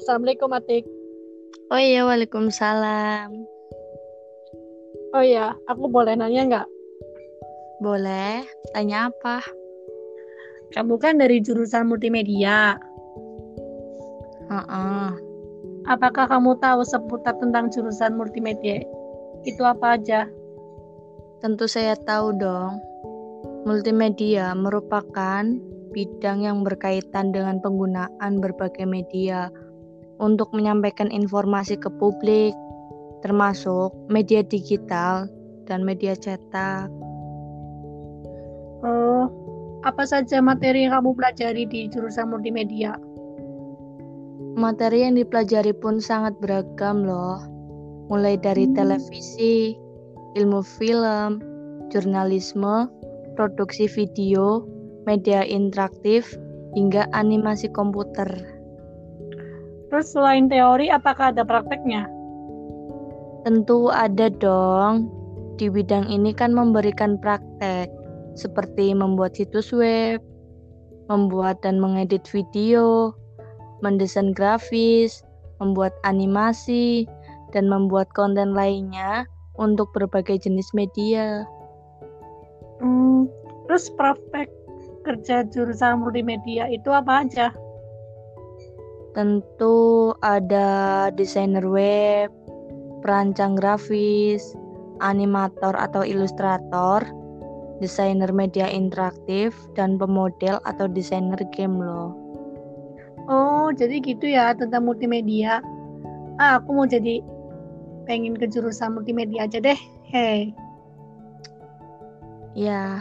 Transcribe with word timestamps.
Assalamualaikum 0.00 0.48
Atik. 0.56 0.88
Oh 1.68 1.76
iya, 1.76 2.08
waalaikumsalam. 2.08 3.36
Oh 5.12 5.20
iya, 5.20 5.52
aku 5.68 5.92
boleh 5.92 6.16
nanya 6.16 6.48
nggak? 6.48 6.68
Boleh, 7.84 8.40
tanya 8.72 9.12
apa? 9.12 9.44
Kamu 10.72 10.96
kan 10.96 11.20
dari 11.20 11.44
jurusan 11.44 11.84
multimedia. 11.84 12.80
Heeh. 14.48 15.08
Apakah 15.84 16.32
kamu 16.32 16.56
tahu 16.64 16.80
seputar 16.80 17.36
tentang 17.36 17.68
jurusan 17.68 18.16
multimedia? 18.16 18.80
Itu 19.44 19.68
apa 19.68 20.00
aja? 20.00 20.24
Tentu 21.44 21.68
saya 21.68 21.92
tahu 21.92 22.40
dong. 22.40 22.80
Multimedia 23.68 24.56
merupakan 24.56 25.44
bidang 25.92 26.48
yang 26.48 26.64
berkaitan 26.64 27.36
dengan 27.36 27.60
penggunaan 27.60 28.40
berbagai 28.40 28.88
media 28.88 29.52
untuk 30.20 30.52
menyampaikan 30.52 31.08
informasi 31.08 31.80
ke 31.80 31.88
publik, 31.96 32.52
termasuk 33.24 33.90
media 34.12 34.44
digital 34.44 35.26
dan 35.64 35.82
media 35.82 36.12
cetak. 36.12 36.92
Oh, 38.84 39.32
apa 39.84 40.04
saja 40.04 40.44
materi 40.44 40.84
yang 40.84 41.00
kamu 41.00 41.16
pelajari 41.16 41.64
di 41.64 41.88
jurusan 41.88 42.28
multimedia? 42.28 43.00
Materi 44.60 45.08
yang 45.08 45.16
dipelajari 45.16 45.72
pun 45.72 46.04
sangat 46.04 46.36
beragam 46.40 47.08
loh. 47.08 47.40
Mulai 48.12 48.36
dari 48.36 48.68
Hmm. 48.68 48.76
televisi, 48.76 49.72
ilmu 50.36 50.60
film, 50.60 51.40
jurnalisme, 51.88 52.90
produksi 53.38 53.86
video, 53.88 54.66
media 55.06 55.46
interaktif, 55.46 56.34
hingga 56.74 57.06
animasi 57.16 57.70
komputer. 57.72 58.59
Terus 59.90 60.14
selain 60.14 60.46
teori, 60.46 60.86
apakah 60.86 61.34
ada 61.34 61.42
prakteknya? 61.42 62.06
Tentu 63.42 63.90
ada 63.90 64.30
dong. 64.30 65.10
Di 65.58 65.66
bidang 65.66 66.06
ini 66.06 66.30
kan 66.30 66.54
memberikan 66.54 67.18
praktek, 67.18 67.90
seperti 68.38 68.94
membuat 68.94 69.34
situs 69.36 69.74
web, 69.74 70.22
membuat 71.10 71.60
dan 71.66 71.82
mengedit 71.82 72.24
video, 72.30 73.12
mendesain 73.82 74.30
grafis, 74.30 75.26
membuat 75.58 75.92
animasi, 76.06 77.04
dan 77.50 77.66
membuat 77.66 78.06
konten 78.14 78.54
lainnya 78.54 79.26
untuk 79.58 79.90
berbagai 79.92 80.46
jenis 80.46 80.70
media. 80.72 81.44
Hmm, 82.80 83.26
terus 83.66 83.90
praktek 83.98 84.48
kerja 85.04 85.44
jurusan 85.50 86.00
multimedia 86.00 86.70
itu 86.70 86.88
apa 86.94 87.26
aja? 87.26 87.52
Tentu 89.10 90.14
ada 90.22 91.10
desainer 91.10 91.66
web, 91.66 92.30
perancang 93.02 93.58
grafis, 93.58 94.54
animator 95.02 95.74
atau 95.74 96.06
ilustrator, 96.06 97.02
desainer 97.82 98.30
media 98.30 98.70
interaktif, 98.70 99.56
dan 99.74 99.98
pemodel 99.98 100.62
atau 100.62 100.86
desainer 100.86 101.40
game 101.50 101.82
loh. 101.82 102.14
Oh, 103.26 103.74
jadi 103.74 103.98
gitu 103.98 104.30
ya 104.30 104.54
tentang 104.54 104.86
multimedia. 104.86 105.58
Ah, 106.38 106.62
aku 106.62 106.70
mau 106.72 106.86
jadi 106.86 107.20
pengen 108.06 108.38
ke 108.38 108.46
jurusan 108.46 108.94
multimedia 108.94 109.46
aja 109.46 109.58
deh. 109.58 109.78
Hei, 110.10 110.54
Ya, 112.58 112.98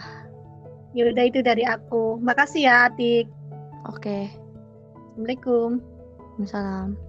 yaudah 0.93 1.25
itu 1.25 1.41
dari 1.41 1.65
aku. 1.65 2.21
Makasih 2.21 2.69
ya, 2.69 2.85
Atik. 2.85 3.25
oke. 3.89 4.29
Assalamualaikum. 5.17 5.98
Salam. 6.45 7.08